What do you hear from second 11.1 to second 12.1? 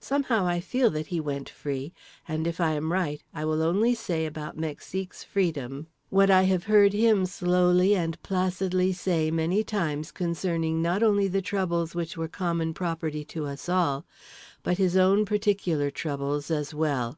the troubles